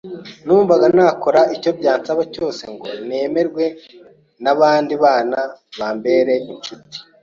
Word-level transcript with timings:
Numvaga 0.45 0.85
nakora 0.97 1.41
icyo 1.55 1.71
byansaba 1.79 2.21
cyose 2.33 2.63
ngo 2.73 2.87
nemerwe 3.07 3.65
n’abandi 4.43 4.93
bana 5.03 5.39
bambere 5.79 6.31
incuti. 6.49 6.97